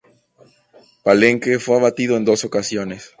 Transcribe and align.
Palenque 1.03 1.59
fue 1.59 1.75
abatido 1.77 2.17
en 2.17 2.25
dos 2.25 2.43
ocasiones. 2.43 3.09